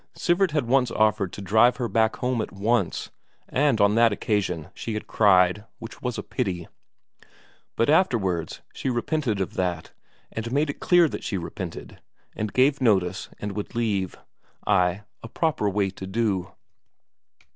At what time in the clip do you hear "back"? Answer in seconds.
1.87-2.15